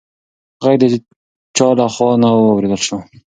غږ 0.63 0.75
د 0.81 0.83
چا 1.55 1.67
لخوا 1.77 2.09
نه 2.21 2.29
و 2.33 2.39
اورېدل 2.53 2.81
شوې. 2.87 2.99